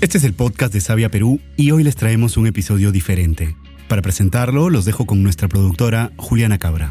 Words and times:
Este 0.00 0.16
es 0.16 0.24
el 0.24 0.32
podcast 0.32 0.72
de 0.72 0.80
Sabia 0.80 1.10
Perú 1.10 1.40
y 1.58 1.72
hoy 1.72 1.84
les 1.84 1.94
traemos 1.94 2.38
un 2.38 2.46
episodio 2.46 2.90
diferente. 2.90 3.54
Para 3.86 4.00
presentarlo, 4.00 4.70
los 4.70 4.86
dejo 4.86 5.04
con 5.04 5.22
nuestra 5.22 5.46
productora 5.46 6.10
Juliana 6.16 6.58
Cabra. 6.58 6.90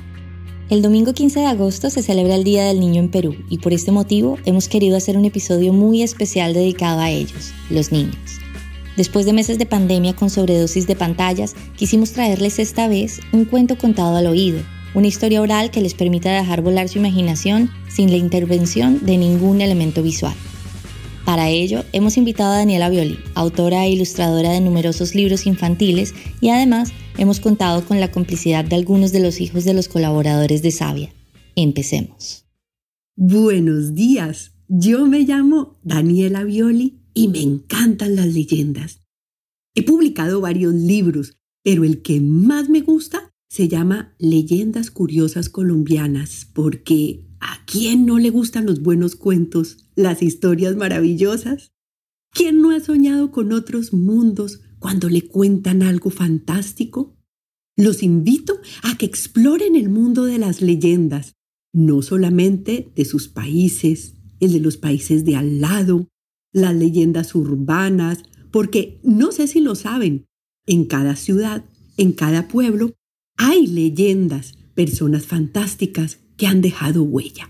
El 0.69 0.83
domingo 0.83 1.11
15 1.13 1.39
de 1.39 1.45
agosto 1.47 1.89
se 1.89 2.03
celebra 2.03 2.35
el 2.35 2.43
Día 2.43 2.65
del 2.65 2.79
Niño 2.79 3.01
en 3.01 3.09
Perú 3.09 3.35
y 3.49 3.57
por 3.57 3.73
este 3.73 3.91
motivo 3.91 4.37
hemos 4.45 4.67
querido 4.67 4.95
hacer 4.95 5.17
un 5.17 5.25
episodio 5.25 5.73
muy 5.73 6.03
especial 6.03 6.53
dedicado 6.53 6.99
a 6.99 7.09
ellos, 7.09 7.51
los 7.71 7.91
niños. 7.91 8.15
Después 8.95 9.25
de 9.25 9.33
meses 9.33 9.57
de 9.57 9.65
pandemia 9.65 10.15
con 10.15 10.29
sobredosis 10.29 10.85
de 10.85 10.95
pantallas, 10.95 11.55
quisimos 11.77 12.11
traerles 12.11 12.59
esta 12.59 12.87
vez 12.87 13.21
un 13.31 13.45
cuento 13.45 13.75
contado 13.75 14.17
al 14.17 14.27
oído, 14.27 14.61
una 14.93 15.07
historia 15.07 15.41
oral 15.41 15.71
que 15.71 15.81
les 15.81 15.95
permita 15.95 16.31
dejar 16.31 16.61
volar 16.61 16.87
su 16.89 16.99
imaginación 16.99 17.71
sin 17.87 18.11
la 18.11 18.17
intervención 18.17 19.03
de 19.03 19.17
ningún 19.17 19.61
elemento 19.61 20.03
visual. 20.03 20.35
Para 21.25 21.49
ello, 21.49 21.83
hemos 21.93 22.17
invitado 22.17 22.53
a 22.53 22.57
Daniela 22.57 22.89
Violi, 22.89 23.19
autora 23.35 23.85
e 23.85 23.91
ilustradora 23.91 24.51
de 24.51 24.61
numerosos 24.61 25.15
libros 25.15 25.45
infantiles, 25.45 26.13
y 26.41 26.49
además 26.49 26.91
hemos 27.17 27.39
contado 27.39 27.85
con 27.85 27.99
la 27.99 28.11
complicidad 28.11 28.65
de 28.65 28.75
algunos 28.75 29.11
de 29.11 29.19
los 29.19 29.41
hijos 29.41 29.65
de 29.65 29.73
los 29.73 29.87
colaboradores 29.87 30.61
de 30.61 30.71
Sabia. 30.71 31.13
Empecemos. 31.55 32.45
Buenos 33.15 33.95
días, 33.95 34.53
yo 34.67 35.05
me 35.05 35.19
llamo 35.19 35.77
Daniela 35.83 36.43
Violi 36.43 37.01
y 37.13 37.27
me 37.27 37.41
encantan 37.41 38.15
las 38.15 38.27
leyendas. 38.27 39.01
He 39.75 39.83
publicado 39.83 40.41
varios 40.41 40.73
libros, 40.73 41.37
pero 41.63 41.83
el 41.83 42.01
que 42.01 42.21
más 42.21 42.69
me 42.69 42.81
gusta 42.81 43.33
se 43.49 43.67
llama 43.67 44.15
Leyendas 44.19 44.91
Curiosas 44.91 45.49
Colombianas, 45.49 46.47
porque 46.53 47.25
¿a 47.39 47.65
quién 47.65 48.05
no 48.05 48.19
le 48.19 48.29
gustan 48.29 48.65
los 48.65 48.81
buenos 48.81 49.15
cuentos, 49.15 49.88
las 49.99 50.23
historias 50.23 50.77
maravillosas? 50.77 51.73
¿Quién 52.31 52.61
no 52.61 52.71
ha 52.71 52.79
soñado 52.79 53.31
con 53.31 53.51
otros 53.51 53.91
mundos 53.91 54.61
cuando 54.79 55.09
le 55.09 55.27
cuentan 55.27 55.83
algo 55.83 56.09
fantástico? 56.09 57.17
Los 57.75 58.01
invito 58.01 58.59
a 58.81 58.97
que 58.97 59.05
exploren 59.05 59.75
el 59.75 59.89
mundo 59.89 60.23
de 60.23 60.37
las 60.37 60.61
leyendas, 60.61 61.35
no 61.73 62.01
solamente 62.01 62.91
de 62.95 63.03
sus 63.03 63.27
países, 63.27 64.15
el 64.39 64.53
de 64.53 64.61
los 64.61 64.77
países 64.77 65.25
de 65.25 65.35
al 65.35 65.59
lado, 65.59 66.07
las 66.53 66.73
leyendas 66.73 67.35
urbanas, 67.35 68.23
porque 68.51 69.01
no 69.03 69.33
sé 69.33 69.47
si 69.47 69.59
lo 69.59 69.75
saben, 69.75 70.27
en 70.65 70.85
cada 70.85 71.17
ciudad, 71.17 71.65
en 71.97 72.13
cada 72.13 72.47
pueblo, 72.47 72.93
hay 73.35 73.67
leyendas, 73.67 74.53
personas 74.75 75.25
fantásticas 75.25 76.19
que 76.37 76.47
han 76.47 76.61
dejado 76.61 77.03
huella. 77.03 77.49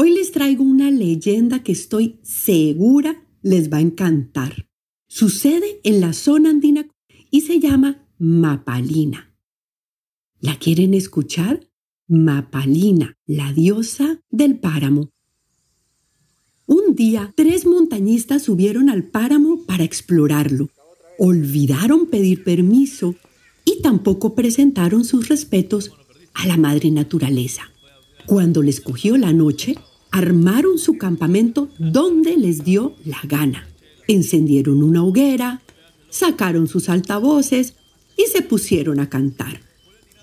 Hoy 0.00 0.12
les 0.12 0.30
traigo 0.30 0.62
una 0.62 0.92
leyenda 0.92 1.64
que 1.64 1.72
estoy 1.72 2.20
segura 2.22 3.26
les 3.42 3.68
va 3.68 3.78
a 3.78 3.80
encantar. 3.80 4.68
Sucede 5.08 5.80
en 5.82 6.00
la 6.00 6.12
zona 6.12 6.50
andina 6.50 6.86
y 7.32 7.40
se 7.40 7.58
llama 7.58 8.06
Mapalina. 8.16 9.34
¿La 10.38 10.56
quieren 10.56 10.94
escuchar? 10.94 11.68
Mapalina, 12.06 13.16
la 13.26 13.52
diosa 13.52 14.22
del 14.30 14.60
páramo. 14.60 15.10
Un 16.66 16.94
día, 16.94 17.32
tres 17.34 17.66
montañistas 17.66 18.44
subieron 18.44 18.90
al 18.90 19.02
páramo 19.02 19.66
para 19.66 19.82
explorarlo. 19.82 20.70
Olvidaron 21.18 22.06
pedir 22.06 22.44
permiso 22.44 23.16
y 23.64 23.82
tampoco 23.82 24.36
presentaron 24.36 25.04
sus 25.04 25.28
respetos 25.28 25.90
a 26.34 26.46
la 26.46 26.56
madre 26.56 26.92
naturaleza. 26.92 27.72
Cuando 28.26 28.62
les 28.62 28.80
cogió 28.80 29.16
la 29.16 29.32
noche, 29.32 29.74
armaron 30.18 30.78
su 30.78 30.98
campamento 30.98 31.68
donde 31.78 32.36
les 32.36 32.64
dio 32.64 32.94
la 33.04 33.20
gana. 33.24 33.68
Encendieron 34.08 34.82
una 34.82 35.04
hoguera, 35.04 35.62
sacaron 36.10 36.66
sus 36.66 36.88
altavoces 36.88 37.74
y 38.16 38.24
se 38.30 38.42
pusieron 38.42 38.98
a 38.98 39.08
cantar. 39.08 39.60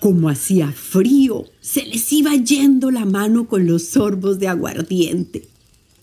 Como 0.00 0.28
hacía 0.28 0.70
frío, 0.70 1.44
se 1.60 1.86
les 1.86 2.12
iba 2.12 2.34
yendo 2.36 2.90
la 2.90 3.06
mano 3.06 3.48
con 3.48 3.66
los 3.66 3.84
sorbos 3.84 4.38
de 4.38 4.48
aguardiente. 4.48 5.48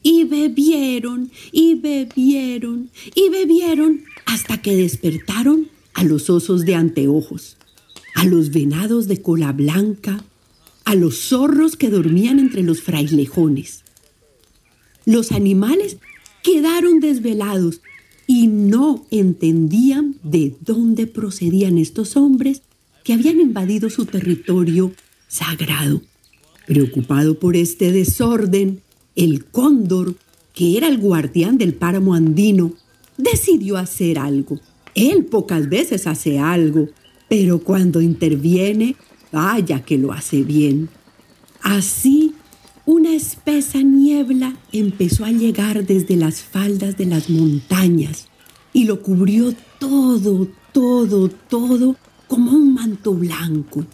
Y 0.02 0.24
bebieron, 0.24 1.32
y 1.52 1.76
bebieron, 1.76 2.90
y 3.16 3.30
bebieron 3.30 4.04
hasta 4.26 4.62
que 4.62 4.76
despertaron 4.76 5.70
a 5.94 6.04
los 6.04 6.30
osos 6.32 6.66
de 6.66 6.76
anteojos, 6.76 7.58
a 8.16 8.26
los 8.26 8.50
venados 8.50 9.08
de 9.08 9.22
cola 9.22 9.54
blanca, 9.54 10.26
a 10.84 10.96
los 10.96 11.30
zorros 11.30 11.78
que 11.78 11.90
dormían 11.90 12.40
entre 12.40 12.64
los 12.64 12.82
frailejones. 12.82 13.83
Los 15.06 15.32
animales 15.32 15.98
quedaron 16.44 17.00
desvelados 17.00 17.82
y 18.28 18.48
no 18.48 19.06
entendían 19.12 20.16
de 20.24 20.56
dónde 20.62 21.08
procedían 21.08 21.78
estos 21.78 22.16
hombres 22.16 22.62
que 23.04 23.14
habían 23.14 23.40
invadido 23.40 23.90
su 23.90 24.06
territorio 24.06 24.94
sagrado. 25.28 26.02
Preocupado 26.66 27.38
por 27.40 27.56
este 27.58 27.92
desorden, 27.92 28.82
el 29.16 29.46
cóndor, 29.46 30.16
que 30.54 30.78
era 30.78 30.88
el 30.88 30.98
guardián 30.98 31.58
del 31.58 31.74
páramo 31.74 32.14
andino, 32.14 32.74
decidió 33.18 33.78
hacer 33.78 34.20
algo. 34.20 34.60
Él 34.96 35.26
pocas 35.26 35.68
veces 35.68 36.08
hace 36.08 36.40
algo, 36.40 36.88
pero 37.28 37.60
cuando 37.60 38.00
interviene, 38.00 38.96
vaya 39.32 39.84
que 39.84 39.98
lo 39.98 40.14
hace 40.14 40.44
bien. 40.44 40.90
Así, 41.62 42.33
una 42.86 43.14
espesa 43.14 43.82
niebla 43.82 44.56
empezó 44.72 45.24
a 45.24 45.32
llegar 45.32 45.86
desde 45.86 46.18
las 46.18 46.42
faldas 46.42 46.98
de 46.98 47.06
las 47.06 47.30
montañas 47.30 48.28
y 48.74 48.86
lo 48.86 49.02
cubrió 49.02 49.54
todo, 49.80 50.50
todo, 50.74 51.30
todo 51.30 51.96
como 52.28 52.52
un 52.52 52.74
manto 52.74 53.14
blanco. 53.14 53.86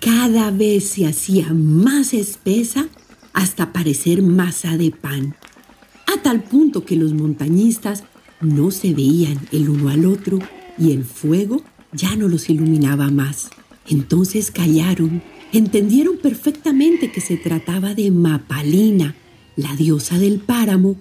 Cada 0.00 0.50
vez 0.50 0.88
se 0.88 1.06
hacía 1.06 1.52
más 1.52 2.14
espesa 2.14 2.88
hasta 3.32 3.72
parecer 3.72 4.22
masa 4.22 4.76
de 4.76 4.90
pan, 4.90 5.36
a 6.06 6.20
tal 6.22 6.42
punto 6.42 6.84
que 6.84 6.96
los 6.96 7.12
montañistas 7.12 8.04
no 8.40 8.70
se 8.70 8.92
veían 8.94 9.38
el 9.52 9.68
uno 9.68 9.90
al 9.90 10.06
otro 10.06 10.38
y 10.78 10.92
el 10.92 11.04
fuego 11.04 11.62
ya 11.92 12.16
no 12.16 12.28
los 12.28 12.48
iluminaba 12.50 13.10
más. 13.10 13.50
Entonces 13.88 14.50
callaron, 14.50 15.22
entendieron 15.52 16.18
perfectamente 16.18 17.10
que 17.10 17.20
se 17.20 17.36
trataba 17.36 17.94
de 17.94 18.10
Mapalina, 18.10 19.14
la 19.56 19.74
diosa 19.76 20.18
del 20.18 20.40
páramo, 20.40 20.96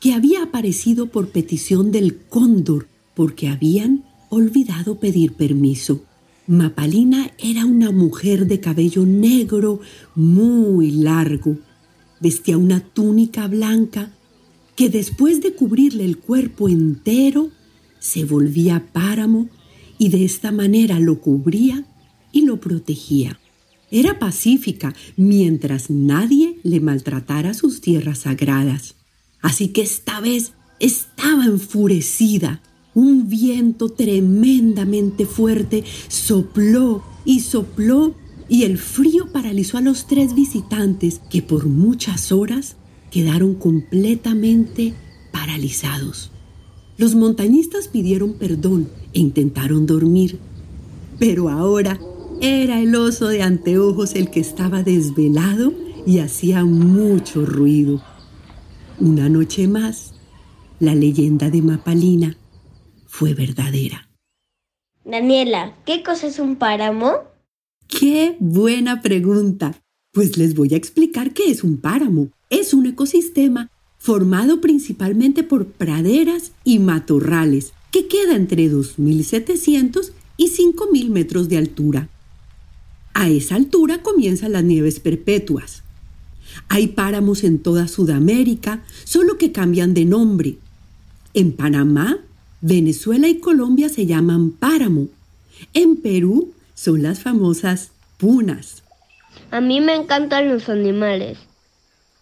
que 0.00 0.12
había 0.12 0.42
aparecido 0.42 1.06
por 1.06 1.30
petición 1.30 1.90
del 1.90 2.16
cóndor 2.16 2.88
porque 3.14 3.48
habían 3.48 4.04
olvidado 4.28 5.00
pedir 5.00 5.32
permiso. 5.32 6.04
Mapalina 6.46 7.32
era 7.38 7.66
una 7.66 7.90
mujer 7.90 8.46
de 8.46 8.60
cabello 8.60 9.04
negro 9.04 9.80
muy 10.14 10.92
largo. 10.92 11.58
Vestía 12.20 12.56
una 12.56 12.80
túnica 12.80 13.46
blanca 13.48 14.12
que 14.76 14.88
después 14.88 15.42
de 15.42 15.52
cubrirle 15.52 16.04
el 16.04 16.18
cuerpo 16.18 16.68
entero, 16.68 17.50
se 17.98 18.24
volvía 18.24 18.86
páramo 18.92 19.48
y 19.98 20.08
de 20.10 20.24
esta 20.24 20.52
manera 20.52 21.00
lo 21.00 21.20
cubría 21.20 21.84
y 22.30 22.42
lo 22.42 22.60
protegía. 22.60 23.38
Era 23.90 24.18
pacífica 24.18 24.94
mientras 25.16 25.88
nadie 25.88 26.58
le 26.62 26.80
maltratara 26.80 27.54
sus 27.54 27.80
tierras 27.80 28.20
sagradas. 28.20 28.96
Así 29.40 29.68
que 29.68 29.82
esta 29.82 30.20
vez 30.20 30.52
estaba 30.80 31.46
enfurecida. 31.46 32.60
Un 32.94 33.28
viento 33.28 33.88
tremendamente 33.88 35.24
fuerte 35.24 35.84
sopló 36.08 37.02
y 37.24 37.40
sopló 37.40 38.14
y 38.48 38.64
el 38.64 38.78
frío 38.78 39.30
paralizó 39.32 39.78
a 39.78 39.82
los 39.82 40.06
tres 40.06 40.34
visitantes 40.34 41.20
que 41.30 41.42
por 41.42 41.66
muchas 41.66 42.32
horas 42.32 42.76
quedaron 43.10 43.54
completamente 43.54 44.94
paralizados. 45.32 46.30
Los 46.96 47.14
montañistas 47.14 47.88
pidieron 47.88 48.34
perdón 48.34 48.88
e 49.12 49.20
intentaron 49.20 49.86
dormir, 49.86 50.38
pero 51.18 51.48
ahora 51.48 52.00
era 52.40 52.80
el 52.80 52.94
oso 52.94 53.28
de 53.28 53.42
anteojos 53.42 54.14
el 54.14 54.30
que 54.30 54.40
estaba 54.40 54.82
desvelado 54.82 55.72
y 56.06 56.20
hacía 56.20 56.64
mucho 56.64 57.44
ruido. 57.44 58.02
Una 59.00 59.28
noche 59.28 59.68
más, 59.68 60.14
la 60.80 60.94
leyenda 60.94 61.50
de 61.50 61.62
Mapalina 61.62 62.36
fue 63.06 63.34
verdadera. 63.34 64.08
Daniela, 65.04 65.76
¿qué 65.84 66.02
cosa 66.02 66.26
es 66.26 66.38
un 66.38 66.56
páramo? 66.56 67.12
¡Qué 67.86 68.36
buena 68.38 69.00
pregunta! 69.00 69.80
Pues 70.12 70.36
les 70.36 70.54
voy 70.54 70.74
a 70.74 70.76
explicar 70.76 71.32
qué 71.32 71.50
es 71.50 71.64
un 71.64 71.78
páramo 71.78 72.30
es 72.50 72.72
un 72.72 72.86
ecosistema 72.86 73.70
formado 73.98 74.60
principalmente 74.60 75.42
por 75.42 75.66
praderas 75.66 76.52
y 76.64 76.78
matorrales 76.78 77.72
que 77.90 78.06
queda 78.06 78.36
entre 78.36 78.70
2.700 78.70 80.12
y 80.36 80.48
5.000 80.50 81.08
metros 81.10 81.48
de 81.48 81.58
altura. 81.58 82.08
A 83.18 83.28
esa 83.28 83.56
altura 83.56 84.00
comienzan 84.00 84.52
las 84.52 84.62
nieves 84.62 85.00
perpetuas. 85.00 85.82
Hay 86.68 86.86
páramos 86.86 87.42
en 87.42 87.58
toda 87.58 87.88
Sudamérica, 87.88 88.84
solo 89.02 89.38
que 89.38 89.50
cambian 89.50 89.92
de 89.92 90.04
nombre. 90.04 90.58
En 91.34 91.50
Panamá, 91.50 92.18
Venezuela 92.60 93.26
y 93.26 93.40
Colombia 93.40 93.88
se 93.88 94.06
llaman 94.06 94.52
páramo. 94.52 95.08
En 95.74 95.96
Perú 95.96 96.52
son 96.76 97.02
las 97.02 97.18
famosas 97.18 97.90
punas. 98.18 98.84
A 99.50 99.60
mí 99.60 99.80
me 99.80 99.96
encantan 99.96 100.48
los 100.48 100.68
animales. 100.68 101.38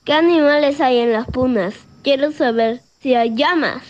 ¿Qué 0.06 0.14
animales 0.14 0.81
hay 0.81 0.96
en 0.96 1.12
las 1.12 1.26
punas? 1.26 1.75
Quiero 2.04 2.32
saber 2.32 2.81
si 3.02 3.12
hay 3.12 3.37
llamas. 3.37 3.82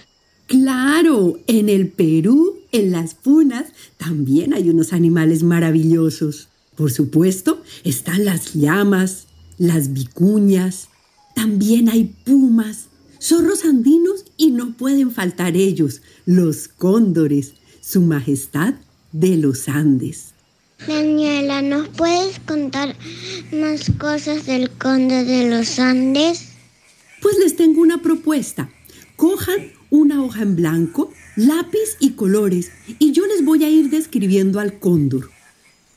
Claro, 0.48 1.38
en 1.46 1.68
el 1.68 1.88
Perú, 1.88 2.56
en 2.72 2.90
las 2.90 3.14
punas, 3.14 3.66
también 3.96 4.52
hay 4.54 4.70
unos 4.70 4.92
animales 4.92 5.44
maravillosos. 5.44 6.48
Por 6.76 6.92
supuesto, 6.92 7.62
están 7.84 8.24
las 8.24 8.54
llamas, 8.54 9.26
las 9.58 9.92
vicuñas, 9.92 10.88
también 11.34 11.88
hay 11.88 12.14
pumas, 12.24 12.88
zorros 13.20 13.64
andinos 13.64 14.24
y 14.36 14.50
no 14.50 14.76
pueden 14.76 15.10
faltar 15.10 15.56
ellos, 15.56 16.02
los 16.26 16.68
cóndores, 16.68 17.54
su 17.80 18.02
majestad 18.02 18.74
de 19.12 19.36
los 19.36 19.68
Andes. 19.68 20.34
Daniela, 20.86 21.62
¿nos 21.62 21.88
puedes 21.88 22.38
contar 22.40 22.94
más 23.52 23.90
cosas 23.98 24.44
del 24.44 24.70
cóndor 24.70 25.24
de 25.24 25.48
los 25.48 25.78
Andes? 25.78 26.48
Pues 27.22 27.38
les 27.38 27.56
tengo 27.56 27.80
una 27.80 28.02
propuesta. 28.02 28.70
Cojan 29.16 29.72
una 29.88 30.22
hoja 30.22 30.42
en 30.42 30.56
blanco, 30.56 31.10
lápiz 31.36 31.96
y 32.00 32.10
colores 32.10 32.70
y 32.98 33.12
yo 33.12 33.24
les 33.26 33.44
voy 33.44 33.64
a 33.64 33.70
ir 33.70 33.88
describiendo 33.88 34.60
al 34.60 34.78
cóndor. 34.78 35.30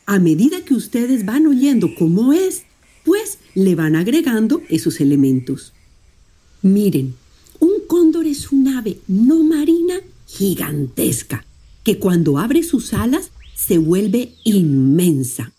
A 0.10 0.18
medida 0.18 0.66
que 0.66 0.74
ustedes 0.74 1.24
van 1.24 1.46
oyendo 1.46 1.94
cómo 1.94 2.34
es, 2.34 2.64
pues 3.06 3.38
le 3.54 3.76
van 3.76 3.96
agregando 3.96 4.64
esos 4.68 5.02
elementos. 5.02 5.72
Miren, 6.64 7.14
un 7.60 7.74
cóndor 7.86 8.26
es 8.26 8.52
un 8.52 8.70
ave 8.70 8.98
no 9.08 9.44
marina 9.44 10.02
gigantesca 10.26 11.46
que 11.84 12.00
cuando 12.00 12.40
abre 12.40 12.64
sus 12.64 12.92
alas 12.94 13.30
se 13.54 13.78
vuelve 13.78 14.34
inmensa. 14.46 15.54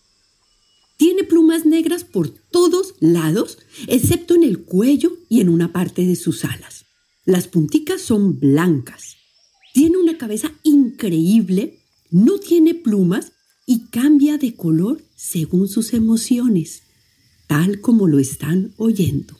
Tiene 0.97 1.23
plumas 1.23 1.65
negras 1.65 2.03
por 2.03 2.27
todos 2.27 2.95
lados, 2.99 3.57
excepto 3.87 4.35
en 4.35 4.43
el 4.43 4.63
cuello 4.63 5.13
y 5.29 5.39
en 5.39 5.47
una 5.47 5.71
parte 5.71 6.05
de 6.05 6.17
sus 6.17 6.43
alas. 6.43 6.83
Las 7.23 7.47
punticas 7.47 8.01
son 8.01 8.37
blancas. 8.37 9.15
Tiene 9.73 9.95
una 9.97 10.17
cabeza 10.17 10.51
increíble, 10.63 11.79
no 12.09 12.37
tiene 12.37 12.75
plumas 12.75 13.31
y 13.71 13.87
cambia 13.89 14.37
de 14.37 14.53
color 14.53 15.01
según 15.15 15.69
sus 15.69 15.93
emociones, 15.93 16.83
tal 17.47 17.79
como 17.79 18.09
lo 18.09 18.19
están 18.19 18.73
oyendo. 18.75 19.37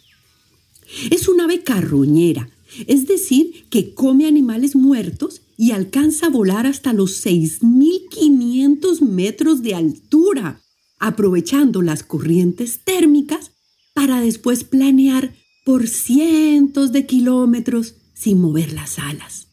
Es 1.10 1.28
un 1.28 1.42
ave 1.42 1.64
carroñera, 1.64 2.50
es 2.88 3.08
decir, 3.08 3.66
que 3.70 3.94
come 3.94 4.28
animales 4.28 4.74
muertos 4.74 5.42
y 5.58 5.72
alcanza 5.72 6.28
a 6.28 6.30
volar 6.30 6.66
hasta 6.66 6.94
los 6.94 7.26
6.500 7.26 9.02
metros 9.02 9.64
de 9.64 9.76
altura, 9.76 10.62
aprovechando 10.98 11.82
las 11.82 12.04
corrientes 12.04 12.80
térmicas 12.86 13.52
para 13.94 14.22
después 14.22 14.64
planear 14.64 15.36
por 15.66 15.90
cientos 15.90 16.94
de 16.94 17.06
kilómetros 17.06 17.96
sin 18.14 18.40
mover 18.40 18.72
las 18.72 18.98
alas. 18.98 19.50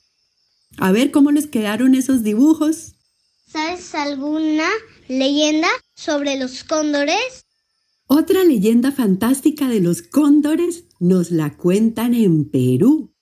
A 0.76 0.92
ver 0.92 1.10
cómo 1.10 1.32
les 1.32 1.48
quedaron 1.48 1.96
esos 1.96 2.22
dibujos. 2.22 2.94
¿Sabes 3.50 3.94
alguna 3.94 4.68
leyenda 5.08 5.68
sobre 5.94 6.38
los 6.38 6.64
cóndores? 6.64 7.46
Otra 8.06 8.44
leyenda 8.44 8.92
fantástica 8.92 9.68
de 9.68 9.80
los 9.80 10.02
cóndores 10.02 10.84
nos 11.00 11.30
la 11.30 11.56
cuentan 11.56 12.12
en 12.12 12.44
Perú. 12.50 13.14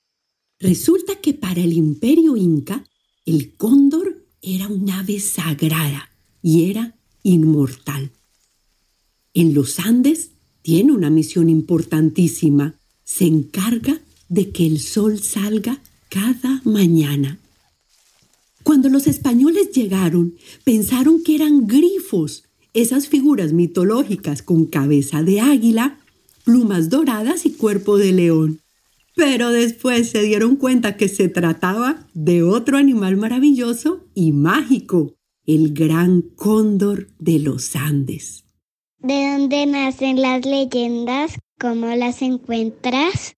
Resulta 0.58 1.20
que 1.20 1.32
para 1.32 1.61
el 1.61 1.73
imperio 1.73 2.37
inca, 2.37 2.84
el 3.25 3.56
cóndor 3.56 4.26
era 4.43 4.67
un 4.67 4.90
ave 4.90 5.20
sagrada 5.20 6.11
y 6.43 6.70
era 6.70 6.99
inmortal. 7.23 8.11
En 9.32 9.55
los 9.55 9.78
Andes 9.78 10.31
tiene 10.62 10.90
una 10.90 11.08
misión 11.08 11.49
importantísima. 11.49 12.81
Se 13.05 13.26
encarga 13.26 14.00
de 14.28 14.50
que 14.50 14.67
el 14.67 14.81
sol 14.81 15.23
salga 15.23 15.81
cada 16.08 16.62
mañana. 16.64 17.38
Cuando 18.66 18.88
los 18.88 19.06
españoles 19.06 19.70
llegaron, 19.70 20.34
pensaron 20.64 21.22
que 21.22 21.36
eran 21.36 21.68
grifos, 21.68 22.42
esas 22.74 23.06
figuras 23.06 23.52
mitológicas 23.52 24.42
con 24.42 24.66
cabeza 24.66 25.22
de 25.22 25.40
águila, 25.40 26.00
plumas 26.44 26.90
doradas 26.90 27.46
y 27.46 27.52
cuerpo 27.52 27.96
de 27.96 28.10
león. 28.10 28.60
Pero 29.14 29.52
después 29.52 30.10
se 30.10 30.20
dieron 30.22 30.56
cuenta 30.56 30.96
que 30.96 31.06
se 31.08 31.28
trataba 31.28 32.08
de 32.12 32.42
otro 32.42 32.76
animal 32.76 33.16
maravilloso 33.16 34.04
y 34.16 34.32
mágico, 34.32 35.14
el 35.46 35.72
gran 35.72 36.22
cóndor 36.22 37.06
de 37.20 37.38
los 37.38 37.76
Andes. 37.76 38.46
¿De 38.98 39.30
dónde 39.30 39.66
nacen 39.66 40.20
las 40.20 40.44
leyendas? 40.44 41.38
¿Cómo 41.60 41.94
las 41.94 42.20
encuentras? 42.20 43.36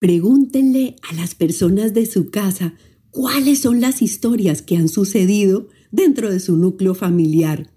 Pregúntenle 0.00 0.96
a 1.08 1.14
las 1.14 1.36
personas 1.36 1.94
de 1.94 2.04
su 2.04 2.30
casa 2.30 2.74
cuáles 3.16 3.60
son 3.60 3.80
las 3.80 4.02
historias 4.02 4.60
que 4.60 4.76
han 4.76 4.90
sucedido 4.90 5.68
dentro 5.90 6.30
de 6.30 6.38
su 6.38 6.54
núcleo 6.54 6.94
familiar. 6.94 7.72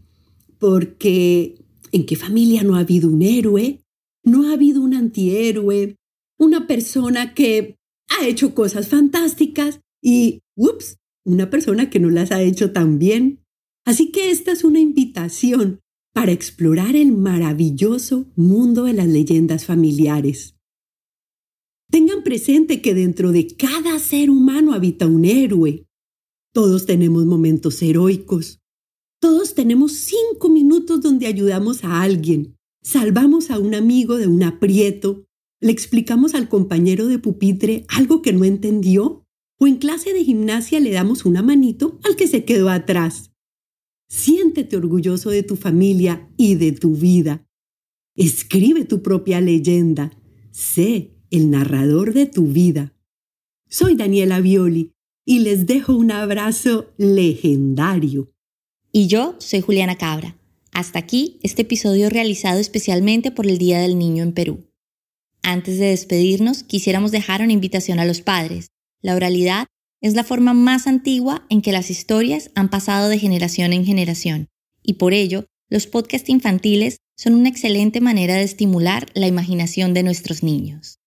Porque 0.57 1.56
¿en 1.94 2.06
qué 2.06 2.18
familia 2.18 2.63
no 2.63 2.75
ha 2.75 2.80
habido 2.80 3.07
un 3.07 3.21
héroe? 3.21 3.80
¿No 4.21 4.50
ha 4.50 4.53
habido 4.53 4.81
un 4.81 4.94
antihéroe? 4.94 5.95
Una 6.38 6.68
persona 6.68 7.33
que 7.33 7.77
ha 8.09 8.27
hecho 8.27 8.53
cosas 8.53 8.89
fantásticas 8.89 9.80
y, 10.03 10.41
ups, 10.57 10.97
una 11.24 11.50
persona 11.50 11.89
que 11.89 12.01
no 12.01 12.09
las 12.09 12.33
ha 12.33 12.41
hecho 12.41 12.74
tan 12.74 13.00
bien. 13.00 13.39
Así 13.86 14.12
que 14.12 14.31
esta 14.31 14.51
es 14.51 14.65
una 14.65 14.81
invitación 14.81 15.80
para 16.13 16.33
explorar 16.33 16.97
el 16.97 17.13
maravilloso 17.13 18.25
mundo 18.36 18.83
de 18.83 18.94
las 18.94 19.07
leyendas 19.07 19.63
familiares. 19.63 20.58
Tengan 21.89 22.24
presente 22.24 22.81
que 22.81 22.94
dentro 22.94 23.31
de 23.31 23.47
cada 23.47 23.97
ser 23.97 24.30
humano 24.30 24.74
habita 24.74 25.07
un 25.07 25.25
héroe. 25.25 25.88
Todos 26.53 26.86
tenemos 26.86 27.25
momentos 27.25 27.81
heroicos. 27.81 28.59
Todos 29.19 29.56
tenemos 29.56 29.94
cinco 29.94 30.50
minutos 30.50 31.01
donde 31.01 31.27
ayudamos 31.27 31.83
a 31.83 32.01
alguien, 32.01 32.56
salvamos 32.81 33.51
a 33.51 33.59
un 33.59 33.75
amigo 33.75 34.18
de 34.18 34.27
un 34.27 34.44
aprieto, 34.44 35.25
le 35.59 35.74
explicamos 35.74 36.36
al 36.36 36.47
compañero 36.47 37.07
de 37.07 37.19
pupitre 37.19 37.86
algo 37.89 38.21
que 38.21 38.31
no 38.31 38.45
entendió, 38.45 39.25
o 39.59 39.68
en 39.68 39.75
clase 39.75 40.13
de 40.13 40.24
gimnasia 40.24 40.79
le 40.79 40.91
damos 40.91 41.25
una 41.25 41.41
manito 41.41 42.00
al 42.05 42.15
que 42.15 42.27
se 42.27 42.46
quedó 42.46 42.69
atrás. 42.69 43.31
Siéntete 44.08 44.77
orgulloso 44.77 45.31
de 45.31 45.43
tu 45.43 45.58
familia 45.58 46.31
y 46.38 46.55
de 46.55 46.72
tu 46.72 46.96
vida. 46.96 47.46
Escribe 48.15 48.86
tu 48.86 49.03
propia 49.03 49.41
leyenda. 49.41 50.12
Sé 50.51 51.18
el 51.31 51.50
narrador 51.50 52.13
de 52.13 52.25
tu 52.25 52.48
vida. 52.48 52.93
Soy 53.69 53.95
Daniela 53.95 54.39
Violi 54.39 54.91
y 55.25 55.39
les 55.39 55.67
dejo 55.67 55.95
un 55.95 56.12
abrazo 56.12 56.91
legendario. 56.98 58.31
Y 58.91 59.07
yo 59.07 59.36
soy 59.39 59.62
Juliana 59.62 59.98
Cabra. 59.98 60.36
Hasta 60.71 61.00
aquí 61.00 61.39
este 61.43 61.62
episodio 61.62 62.09
realizado 62.09 62.59
especialmente 62.59 63.31
por 63.31 63.45
el 63.45 63.57
Día 63.57 63.79
del 63.79 63.98
Niño 63.98 64.24
en 64.24 64.33
Perú. 64.33 64.65
Antes 65.43 65.79
de 65.79 65.88
despedirnos, 65.88 66.63
quisiéramos 66.63 67.12
dejar 67.12 67.41
una 67.41 67.53
invitación 67.53 68.00
a 68.00 68.05
los 68.05 68.21
padres. 68.21 68.71
La 69.01 69.15
oralidad 69.15 69.67
es 70.01 70.13
la 70.13 70.24
forma 70.24 70.53
más 70.53 70.88
antigua 70.88 71.45
en 71.50 71.62
que 71.62 71.71
las 71.71 71.89
historias 71.89 72.51
han 72.55 72.69
pasado 72.69 73.09
de 73.09 73.19
generación 73.19 73.74
en 73.74 73.86
generación, 73.86 74.48
y 74.81 74.93
por 74.93 75.13
ello, 75.13 75.45
los 75.69 75.88
podcasts 75.88 76.29
infantiles 76.29 76.98
son 77.15 77.36
una 77.36 77.50
excelente 77.50 78.01
manera 78.01 78.36
de 78.36 78.43
estimular 78.43 79.07
la 79.13 79.27
imaginación 79.27 79.93
de 79.93 80.03
nuestros 80.03 80.41
niños. 80.41 80.99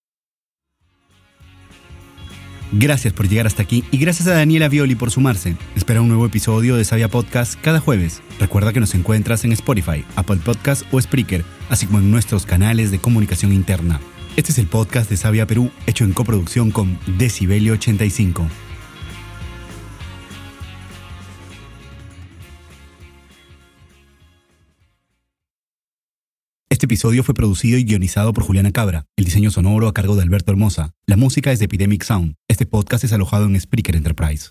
Gracias 2.74 3.12
por 3.12 3.28
llegar 3.28 3.46
hasta 3.46 3.62
aquí 3.62 3.84
y 3.90 3.98
gracias 3.98 4.26
a 4.28 4.32
Daniela 4.32 4.68
Violi 4.68 4.94
por 4.94 5.10
sumarse. 5.10 5.56
Espera 5.76 6.00
un 6.00 6.08
nuevo 6.08 6.24
episodio 6.24 6.74
de 6.74 6.84
Sabia 6.84 7.08
Podcast 7.08 7.60
cada 7.60 7.80
jueves. 7.80 8.22
Recuerda 8.40 8.72
que 8.72 8.80
nos 8.80 8.94
encuentras 8.94 9.44
en 9.44 9.52
Spotify, 9.52 10.06
Apple 10.16 10.38
Podcast 10.42 10.82
o 10.90 10.98
Spreaker, 10.98 11.44
así 11.68 11.84
como 11.84 11.98
en 11.98 12.10
nuestros 12.10 12.46
canales 12.46 12.90
de 12.90 12.98
comunicación 12.98 13.52
interna. 13.52 14.00
Este 14.36 14.52
es 14.52 14.58
el 14.58 14.68
podcast 14.68 15.10
de 15.10 15.18
Sabia 15.18 15.46
Perú, 15.46 15.70
hecho 15.86 16.04
en 16.04 16.12
coproducción 16.12 16.70
con 16.70 16.98
Decibelio 17.18 17.74
85. 17.74 18.48
Este 26.82 26.92
episodio 26.92 27.22
fue 27.22 27.32
producido 27.32 27.78
y 27.78 27.84
guionizado 27.84 28.32
por 28.32 28.42
Juliana 28.42 28.72
Cabra, 28.72 29.06
el 29.14 29.24
diseño 29.24 29.52
sonoro 29.52 29.86
a 29.86 29.94
cargo 29.94 30.16
de 30.16 30.22
Alberto 30.22 30.50
Hermosa, 30.50 30.96
la 31.06 31.16
música 31.16 31.52
es 31.52 31.60
de 31.60 31.66
Epidemic 31.66 32.02
Sound. 32.02 32.34
Este 32.48 32.66
podcast 32.66 33.04
es 33.04 33.12
alojado 33.12 33.44
en 33.44 33.60
Spreaker 33.60 33.94
Enterprise. 33.94 34.50